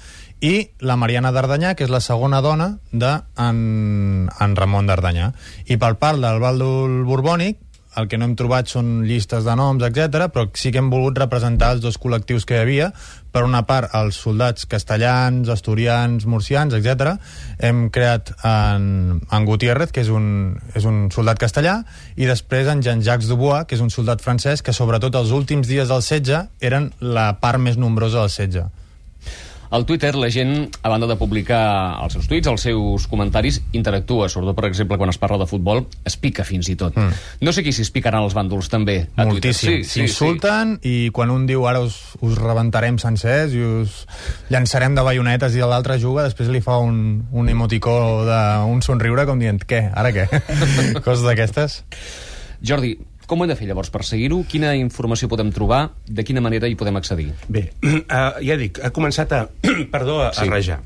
i 0.44 0.70
la 0.84 0.96
Mariana 1.00 1.32
Dardanyà, 1.32 1.72
que 1.76 1.86
és 1.86 1.92
la 1.92 2.02
segona 2.04 2.42
dona 2.44 2.74
de 2.92 3.12
en, 3.40 4.28
en 4.28 4.56
Ramon 4.56 4.88
Dardanyà. 4.90 5.30
I 5.72 5.78
per 5.80 5.94
part 6.00 6.20
del 6.20 6.40
bàndol 6.42 7.04
borbònic, 7.08 7.60
el 7.96 8.08
que 8.10 8.18
no 8.18 8.26
hem 8.26 8.34
trobat 8.36 8.68
són 8.68 9.04
llistes 9.06 9.46
de 9.46 9.54
noms, 9.56 9.84
etc, 9.86 10.26
però 10.34 10.48
sí 10.58 10.72
que 10.72 10.82
hem 10.82 10.90
volgut 10.92 11.20
representar 11.22 11.74
els 11.76 11.84
dos 11.84 12.00
col·lectius 12.02 12.44
que 12.48 12.58
hi 12.58 12.64
havia. 12.64 12.90
Per 13.34 13.42
una 13.42 13.64
part, 13.66 13.90
els 13.98 14.14
soldats 14.22 14.68
castellans, 14.70 15.48
asturians, 15.50 16.22
murcians, 16.30 16.76
etc. 16.78 17.16
Hem 17.58 17.88
creat 17.90 18.30
en, 18.46 19.18
en 19.18 19.48
Gutiérrez, 19.48 19.90
que 19.90 20.04
és 20.04 20.12
un, 20.14 20.54
és 20.78 20.86
un 20.86 21.08
soldat 21.10 21.40
castellà, 21.42 21.80
i 22.14 22.30
després 22.30 22.70
en 22.70 22.84
Jean-Jacques 22.86 23.26
Dubois, 23.32 23.66
que 23.66 23.74
és 23.74 23.82
un 23.82 23.90
soldat 23.90 24.22
francès, 24.22 24.62
que 24.62 24.76
sobretot 24.76 25.18
els 25.18 25.34
últims 25.34 25.66
dies 25.66 25.90
del 25.90 26.06
setge 26.06 26.44
eren 26.62 26.92
la 27.02 27.32
part 27.42 27.58
més 27.58 27.80
nombrosa 27.80 28.22
del 28.22 28.30
setge. 28.30 28.68
Al 29.70 29.86
Twitter 29.86 30.14
la 30.14 30.30
gent, 30.30 30.68
a 30.82 30.90
banda 30.92 31.06
de 31.10 31.16
publicar 31.16 31.98
els 32.04 32.14
seus 32.16 32.28
tuits, 32.30 32.48
els 32.50 32.66
seus 32.66 33.06
comentaris, 33.10 33.60
interactua, 33.72 34.28
sobretot, 34.28 34.56
per 34.58 34.68
exemple, 34.68 34.98
quan 35.00 35.12
es 35.12 35.18
parla 35.18 35.38
de 35.42 35.48
futbol, 35.50 35.84
es 36.04 36.16
pica 36.20 36.44
fins 36.44 36.68
i 36.72 36.76
tot. 36.80 36.96
Mm. 36.96 37.22
No 37.46 37.54
sé 37.54 37.64
qui 37.66 37.72
s'hi 37.74 37.86
picaran 37.94 38.24
els 38.24 38.36
bàndols 38.36 38.70
també 38.72 38.98
a 39.16 39.26
Moltíssim. 39.26 39.70
Twitter. 39.70 39.84
Sí, 39.84 39.90
sí, 39.90 40.00
S'insulten 40.04 40.76
sí. 40.82 40.92
i 41.06 41.10
quan 41.14 41.32
un 41.34 41.46
diu 41.48 41.66
ara 41.70 41.82
us, 41.84 41.96
us 42.24 42.38
rebentarem 42.40 42.98
sencers 43.02 43.54
i 43.56 43.64
us 43.64 44.04
llançarem 44.52 44.94
de 44.96 45.06
baionetes 45.06 45.56
i 45.56 45.64
l'altre 45.64 45.98
juga, 46.02 46.28
després 46.28 46.52
li 46.52 46.62
fa 46.64 46.78
un, 46.82 47.24
un 47.32 47.48
emoticó 47.50 47.96
d'un 48.28 48.84
somriure 48.84 49.26
com 49.28 49.40
dient, 49.40 49.62
què, 49.64 49.86
ara 49.94 50.12
què? 50.14 50.28
Coses 51.04 51.24
d'aquestes. 51.26 51.82
Jordi, 52.64 52.94
com 53.26 53.40
ho 53.40 53.44
hem 53.44 53.50
de 53.52 53.56
fer 53.56 53.66
llavors 53.68 53.90
per 53.90 54.02
seguir-ho? 54.04 54.42
Quina 54.48 54.74
informació 54.76 55.28
podem 55.32 55.50
trobar? 55.54 55.90
De 56.08 56.24
quina 56.24 56.42
manera 56.44 56.68
hi 56.68 56.76
podem 56.78 56.96
accedir? 57.00 57.30
Bé, 57.48 57.68
uh, 57.84 58.40
ja 58.48 58.56
dic, 58.60 58.80
ha 58.84 58.90
començat 58.94 59.32
a, 59.32 59.46
perdó, 59.94 60.20
a, 60.28 60.32
Sí. 60.34 60.46
a 60.46 60.50
rajar. 60.50 60.80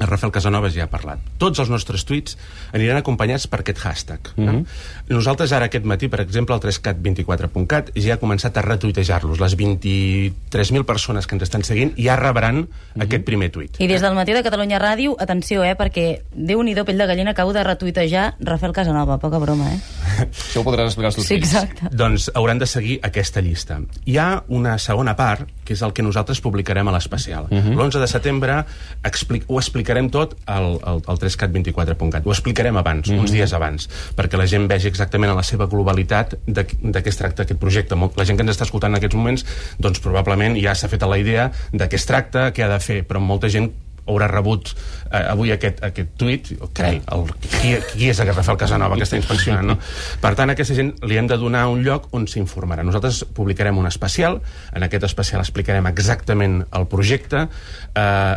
El 0.00 0.06
Rafael 0.06 0.32
Casanovas 0.32 0.74
ja 0.74 0.84
ha 0.84 0.90
parlat. 0.90 1.18
Tots 1.38 1.58
els 1.60 1.68
nostres 1.70 2.04
tuits 2.08 2.36
aniran 2.72 2.96
acompanyats 2.96 3.46
per 3.46 3.60
aquest 3.60 3.78
hashtag. 3.78 4.32
Mm 4.36 4.48
-hmm. 4.48 4.66
Nosaltres 5.08 5.52
ara 5.52 5.66
aquest 5.66 5.84
matí, 5.84 6.08
per 6.08 6.20
exemple, 6.20 6.54
el 6.54 6.60
3cat24.cat 6.60 7.90
ja 7.94 8.14
ha 8.14 8.20
començat 8.20 8.56
a 8.56 8.62
retuitejar-los. 8.62 9.40
Les 9.40 9.56
23.000 9.56 10.84
persones 10.84 11.26
que 11.26 11.34
ens 11.34 11.42
estan 11.42 11.62
seguint 11.64 11.94
ja 11.96 12.16
rebran 12.16 12.56
mm 12.56 12.68
-hmm. 12.94 13.02
aquest 13.02 13.24
primer 13.24 13.50
tuit. 13.50 13.80
I 13.80 13.86
des 13.86 14.00
del 14.00 14.14
matí 14.14 14.32
de 14.32 14.42
Catalunya 14.42 14.78
Ràdio, 14.78 15.16
atenció, 15.18 15.64
eh, 15.64 15.76
perquè 15.76 16.22
Déu-n'hi-do, 16.34 16.84
pell 16.84 16.98
de 16.98 17.06
gallina, 17.06 17.30
acabo 17.32 17.52
de 17.52 17.62
retuitejar 17.64 18.34
Rafael 18.40 18.72
Casanova, 18.72 19.18
poca 19.18 19.38
broma, 19.38 19.72
eh? 19.74 19.80
Això 20.32 20.60
ho 20.60 20.64
podràs 20.64 20.86
explicar 20.86 21.06
als 21.06 21.16
teus 21.16 21.26
Sí, 21.26 21.34
fills. 21.34 21.52
exacte. 21.54 21.88
Doncs 21.90 22.30
hauran 22.34 22.58
de 22.58 22.66
seguir 22.66 22.98
aquesta 23.02 23.40
llista. 23.40 23.80
Hi 24.04 24.16
ha 24.16 24.44
una 24.48 24.78
segona 24.78 25.14
part, 25.16 25.48
que 25.64 25.74
és 25.74 25.82
el 25.82 25.92
que 25.92 26.02
nosaltres 26.02 26.40
publicarem 26.40 26.88
a 26.88 26.92
l'especial. 26.92 27.46
Uh 27.50 27.58
-huh. 27.58 27.74
L'11 27.76 28.00
de 28.00 28.06
setembre 28.06 28.64
expli 29.04 29.42
ho 29.46 29.58
explicarem 29.58 30.10
tot 30.10 30.36
al, 30.46 30.78
al, 30.82 31.02
al 31.06 31.18
3cat24.cat. 31.18 32.26
Ho 32.26 32.30
explicarem 32.30 32.76
abans, 32.76 33.08
uh 33.08 33.14
-huh. 33.14 33.20
uns 33.20 33.30
dies 33.32 33.52
abans, 33.52 33.88
perquè 34.16 34.36
la 34.36 34.46
gent 34.46 34.68
vegi 34.68 34.88
exactament 34.88 35.30
en 35.30 35.36
la 35.36 35.42
seva 35.42 35.66
globalitat 35.66 36.34
de, 36.46 36.66
de 36.80 37.02
què 37.02 37.08
es 37.08 37.16
tracta 37.16 37.42
aquest 37.42 37.60
projecte. 37.60 37.94
Molt- 37.94 38.12
La 38.16 38.24
gent 38.24 38.36
que 38.38 38.42
ens 38.42 38.56
està 38.56 38.62
escoltant 38.64 38.92
en 38.92 38.96
aquests 38.96 39.14
moments, 39.16 39.44
doncs 39.78 40.00
probablement 40.00 40.56
ja 40.62 40.74
s'ha 40.74 40.88
fet 40.88 41.02
la 41.02 41.18
idea 41.18 41.50
de 41.72 41.88
què 41.88 41.94
es 41.94 42.06
tracta, 42.06 42.52
què 42.52 42.62
ha 42.62 42.68
de 42.68 42.80
fer, 42.80 43.04
però 43.06 43.20
molta 43.20 43.48
gent 43.48 43.70
haurà 44.06 44.28
rebut 44.30 44.72
eh, 44.74 45.20
avui 45.20 45.52
aquest, 45.54 45.82
aquest 45.84 46.14
tuit 46.18 46.50
carai, 46.74 47.00
el, 47.14 47.24
qui, 47.44 47.74
qui 47.92 48.10
és 48.10 48.20
aquest 48.22 48.38
Rafael 48.38 48.58
Casanova 48.60 48.98
que 48.98 49.06
està 49.06 49.18
inspeccionant 49.20 49.72
no? 49.72 49.78
per 50.22 50.34
tant 50.38 50.50
a 50.50 50.56
aquesta 50.56 50.76
gent 50.78 50.92
li 51.06 51.18
hem 51.20 51.30
de 51.30 51.38
donar 51.40 51.68
un 51.70 51.84
lloc 51.86 52.08
on 52.16 52.26
s'informarà 52.30 52.84
nosaltres 52.86 53.22
publicarem 53.36 53.78
un 53.78 53.88
especial 53.90 54.40
en 54.74 54.86
aquest 54.86 55.06
especial 55.10 55.44
explicarem 55.44 55.86
exactament 55.90 56.62
el 56.74 56.88
projecte 56.90 57.46
eh, 57.46 58.34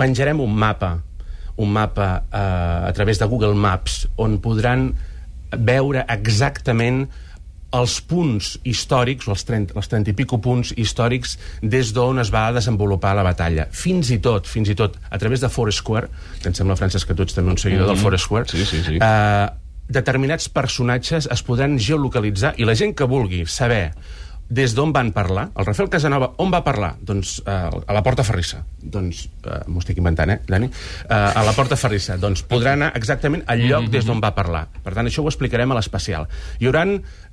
penjarem 0.00 0.40
un 0.40 0.54
mapa 0.56 0.94
un 1.62 1.72
mapa 1.72 2.12
eh, 2.32 2.88
a 2.88 2.92
través 2.96 3.20
de 3.20 3.28
Google 3.28 3.54
Maps 3.54 4.06
on 4.16 4.38
podran 4.40 4.92
veure 5.52 6.06
exactament 6.08 7.04
els 7.72 8.00
punts 8.04 8.58
històrics, 8.68 9.28
o 9.28 9.34
els 9.34 9.44
30, 9.48 9.76
els 9.78 9.88
30 9.88 10.12
i 10.12 10.16
pico 10.16 10.38
punts 10.44 10.74
històrics, 10.76 11.38
des 11.62 11.92
d'on 11.96 12.20
es 12.22 12.32
va 12.32 12.50
desenvolupar 12.52 13.14
la 13.16 13.24
batalla. 13.26 13.66
Fins 13.72 14.12
i 14.12 14.18
tot, 14.22 14.46
fins 14.50 14.68
i 14.68 14.76
tot, 14.78 14.98
a 15.10 15.18
través 15.18 15.40
de 15.40 15.48
Foursquare, 15.52 16.10
que 16.42 16.50
em 16.52 16.56
sembla, 16.58 16.76
Francesc, 16.76 17.08
que 17.08 17.16
tu 17.16 17.24
ets 17.26 17.34
també 17.38 17.50
un 17.50 17.58
seguidor 17.58 17.86
mm 17.86 17.90
-hmm. 17.90 17.94
del 17.94 18.02
Foursquare, 18.02 18.48
Sí, 18.48 18.64
sí, 18.66 18.82
sí. 18.84 18.98
Eh, 19.00 19.48
determinats 19.88 20.48
personatges 20.48 21.28
es 21.30 21.42
podran 21.42 21.78
geolocalitzar 21.78 22.54
i 22.58 22.64
la 22.64 22.74
gent 22.74 22.94
que 22.96 23.04
vulgui 23.04 23.44
saber 23.46 23.92
des 24.52 24.74
d'on 24.76 24.92
van 24.92 25.12
parlar, 25.16 25.48
el 25.56 25.64
Rafael 25.64 25.88
Casanova 25.88 26.32
on 26.44 26.52
va 26.52 26.60
parlar? 26.66 26.92
Doncs 27.00 27.38
eh, 27.46 27.56
a 27.86 27.96
la 27.96 28.04
Porta 28.04 28.24
Ferrissa 28.26 28.60
doncs, 28.82 29.24
eh, 29.46 29.62
m'ho 29.70 29.80
estic 29.80 29.98
inventant, 30.02 30.34
eh, 30.34 30.40
Dani? 30.48 30.68
Eh, 30.68 31.14
a 31.14 31.42
la 31.46 31.54
Porta 31.56 31.78
Ferrissa, 31.78 32.18
doncs 32.20 32.44
podrà 32.48 32.74
anar 32.76 32.92
exactament 32.98 33.44
al 33.46 33.64
lloc 33.64 33.88
des 33.92 34.06
d'on 34.06 34.20
va 34.20 34.34
parlar. 34.34 34.66
Per 34.82 34.94
tant 34.94 35.08
això 35.08 35.22
ho 35.22 35.30
explicarem 35.30 35.72
a 35.72 35.78
l'especial. 35.78 36.26
Hi 36.58 36.68
haurà 36.68 36.84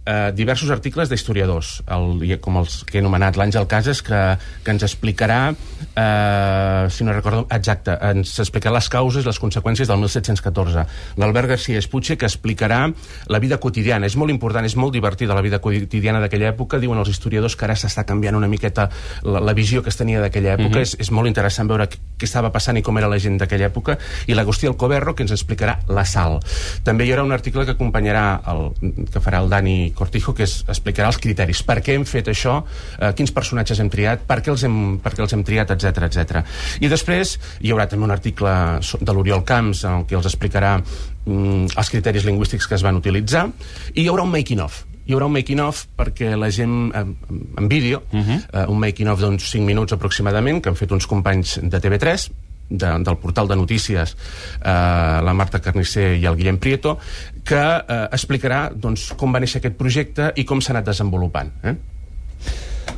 eh, 0.09 0.31
diversos 0.35 0.69
articles 0.69 1.09
d'historiadors 1.09 1.71
el, 1.95 2.23
com 2.41 2.59
els 2.61 2.83
que 2.85 2.99
he 2.99 3.03
anomenat. 3.03 3.37
l'Àngel 3.39 3.67
Casas 3.69 4.01
que, 4.05 4.19
que 4.63 4.73
ens 4.75 4.85
explicarà 4.85 5.39
eh, 5.51 6.85
si 6.89 7.03
no 7.03 7.13
recordo 7.13 7.45
exacte, 7.51 7.97
ens 8.11 8.37
explicarà 8.39 8.77
les 8.77 8.89
causes 8.89 9.25
i 9.25 9.27
les 9.27 9.41
conseqüències 9.41 9.89
del 9.89 10.01
1714 10.01 10.85
l'Albert 11.17 11.53
García 11.55 11.79
Espuche 11.79 12.17
que 12.17 12.29
explicarà 12.29 12.85
la 13.27 13.39
vida 13.39 13.57
quotidiana, 13.57 14.07
és 14.07 14.17
molt 14.19 14.31
important 14.33 14.65
és 14.65 14.77
molt 14.79 14.93
divertida 14.93 15.35
la 15.35 15.45
vida 15.45 15.59
quotidiana 15.59 16.21
d'aquella 16.23 16.53
època 16.53 16.79
diuen 16.79 16.99
els 16.99 17.08
historiadors 17.09 17.55
que 17.55 17.65
ara 17.65 17.75
s'està 17.75 18.05
canviant 18.05 18.35
una 18.35 18.47
miqueta 18.47 18.89
la, 19.23 19.39
la 19.39 19.53
visió 19.53 19.83
que 19.83 19.89
es 19.89 19.97
tenia 19.97 20.21
d'aquella 20.21 20.55
època 20.57 20.77
Mhm. 20.79 20.81
és, 20.81 20.95
és 20.99 21.11
molt 21.11 21.27
interessant 21.27 21.67
veure 21.67 21.87
què, 21.89 21.97
estava 22.23 22.51
passant 22.51 22.77
i 22.77 22.81
com 22.83 22.97
era 22.97 23.07
la 23.07 23.17
gent 23.17 23.37
d'aquella 23.39 23.69
època 23.69 23.97
i 24.27 24.35
l'Agustí 24.35 24.67
Alcoberro 24.67 25.15
que 25.15 25.23
ens 25.23 25.31
explicarà 25.31 25.79
la 25.87 26.03
sal. 26.05 26.39
També 26.83 27.05
hi 27.05 27.11
haurà 27.13 27.23
un 27.23 27.31
article 27.31 27.65
que 27.65 27.71
acompanyarà 27.71 28.41
el, 28.51 28.73
que 29.11 29.21
farà 29.23 29.39
el 29.39 29.49
Dani 29.49 29.91
Cortijo 29.95 30.33
que 30.35 30.43
es, 30.43 30.65
explicarà 30.67 31.07
els 31.07 31.17
criteris, 31.17 31.63
per 31.63 31.79
què 31.81 31.95
hem 31.95 32.05
fet 32.05 32.27
això? 32.27 32.63
Eh, 32.99 33.13
quins 33.15 33.31
personatges 33.31 33.79
hem 33.79 33.89
triat? 33.89 34.25
Per 34.27 34.41
què 34.43 34.51
els 34.51 34.63
hem, 34.67 34.99
per 34.99 35.13
què 35.15 35.23
els 35.23 35.33
hem 35.33 35.43
triat, 35.47 35.71
etc 35.71 36.09
etc. 36.09 36.43
i 36.81 36.91
després 36.91 37.37
hi 37.61 37.71
haurà 37.71 37.87
també 37.87 38.05
un 38.05 38.11
article 38.11 38.51
de 38.99 39.13
l'Oriol 39.15 39.43
Camps 39.47 39.85
en 39.87 40.05
què 40.05 40.19
els 40.19 40.27
explicarà 40.29 40.75
mm, 40.79 41.71
els 41.77 41.89
criteris 41.89 42.25
lingüístics 42.27 42.67
que 42.67 42.75
es 42.75 42.83
van 42.85 42.99
utilitzar 42.99 43.47
i 43.93 44.03
hi 44.03 44.07
haurà 44.09 44.23
un 44.27 44.31
making 44.35 44.59
of 44.63 44.83
hi 45.09 45.15
haurà 45.15 45.25
un 45.25 45.33
making 45.33 45.59
of 45.63 45.87
perquè 45.97 46.35
la 46.37 46.51
gent 46.53 46.91
en, 46.93 47.15
en 47.57 47.67
vídeo, 47.67 48.03
uh 48.11 48.19
-huh. 48.19 48.37
uh, 48.53 48.69
un 48.69 48.77
making 48.77 49.09
of 49.09 49.19
d'uns 49.19 49.49
5 49.49 49.65
minuts 49.65 49.93
aproximadament 49.93 50.61
que 50.61 50.69
han 50.69 50.75
fet 50.75 50.91
uns 50.91 51.07
companys 51.07 51.59
de 51.63 51.81
TV3 51.81 52.29
de, 52.69 52.99
del 53.03 53.17
portal 53.17 53.47
de 53.47 53.55
notícies 53.55 54.15
eh, 54.61 55.21
la 55.23 55.33
Marta 55.33 55.59
Carnicer 55.59 56.15
i 56.17 56.25
el 56.25 56.35
Guillem 56.35 56.59
Prieto 56.59 56.99
que 57.43 57.55
eh, 57.57 58.07
explicarà 58.11 58.69
doncs, 58.75 59.13
com 59.17 59.33
va 59.33 59.39
néixer 59.39 59.57
aquest 59.57 59.75
projecte 59.75 60.31
i 60.35 60.45
com 60.45 60.61
s'ha 60.61 60.73
anat 60.73 60.85
desenvolupant 60.85 61.51
eh? 61.63 61.75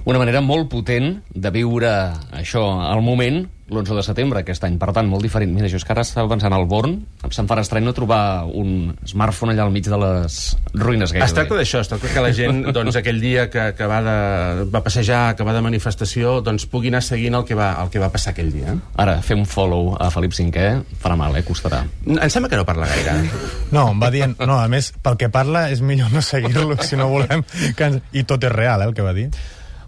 Una 0.05 0.19
manera 0.21 0.41
molt 0.41 0.69
potent 0.71 1.17
de 1.29 1.51
viure 1.53 1.89
això 2.33 2.63
al 2.87 3.03
moment, 3.05 3.43
l'11 3.71 3.95
de 3.95 4.03
setembre 4.03 4.41
aquest 4.41 4.65
any. 4.67 4.75
Per 4.79 4.91
tant, 4.91 5.07
molt 5.07 5.23
diferent. 5.23 5.53
Mira, 5.55 5.69
jo 5.71 5.79
és 5.79 5.85
que 5.87 5.93
ara 5.93 6.03
estava 6.03 6.27
pensant 6.29 6.51
al 6.53 6.65
Born, 6.69 6.97
se'm 7.31 7.47
farà 7.47 7.63
estrany 7.63 7.85
no 7.87 7.93
trobar 7.95 8.43
un 8.45 8.91
smartphone 9.07 9.53
allà 9.53 9.63
al 9.65 9.71
mig 9.71 9.87
de 9.87 9.99
les 10.01 10.39
ruïnes 10.75 11.13
gairebé. 11.13 11.29
Es 11.29 11.35
tracta 11.37 11.59
d'això, 11.59 11.81
es 11.85 11.91
tracta 11.91 12.11
que 12.11 12.23
la 12.25 12.33
gent 12.35 12.65
doncs, 12.75 12.97
aquell 12.99 13.21
dia 13.23 13.47
que, 13.53 13.69
que 13.77 13.87
va, 13.87 14.01
de, 14.03 14.65
va 14.73 14.83
passejar, 14.83 15.21
que 15.39 15.47
va 15.47 15.55
de 15.55 15.63
manifestació, 15.63 16.39
doncs 16.43 16.67
pugui 16.71 16.91
anar 16.91 17.03
seguint 17.05 17.39
el 17.39 17.47
que 17.47 17.55
va, 17.57 17.71
el 17.83 17.93
que 17.93 18.03
va 18.03 18.11
passar 18.11 18.35
aquell 18.35 18.51
dia. 18.53 18.75
Ara, 18.99 19.19
fer 19.23 19.39
un 19.39 19.47
follow 19.47 19.93
a 19.95 20.11
Felip 20.11 20.35
V 20.35 20.67
farà 21.01 21.15
mal, 21.19 21.39
eh? 21.39 21.45
Costarà. 21.47 21.85
Em 22.11 22.29
sembla 22.29 22.51
que 22.51 22.59
no 22.59 22.67
parla 22.67 22.91
gaire. 22.91 23.17
No, 23.71 23.85
em 23.93 24.01
va 24.01 24.09
dient... 24.11 24.33
No, 24.43 24.57
a 24.59 24.67
més, 24.67 24.89
pel 24.99 25.15
que 25.15 25.29
parla 25.31 25.69
és 25.71 25.79
millor 25.79 26.11
no 26.11 26.19
seguir-lo 26.25 26.75
si 26.83 26.99
no 26.99 27.07
volem... 27.07 27.45
Que 27.77 27.87
ens... 27.87 28.01
I 28.11 28.25
tot 28.27 28.43
és 28.43 28.51
real, 28.51 28.83
eh, 28.83 28.89
el 28.89 28.95
que 28.97 29.05
va 29.05 29.13
dir. 29.15 29.29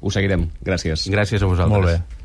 Ho 0.03 0.12
seguirem. 0.12 0.50
Gràcies. 0.67 1.07
Gràcies 1.13 1.43
a 1.43 1.48
vosaltres. 1.48 1.77
Molt 1.77 1.88
bé. 1.88 2.23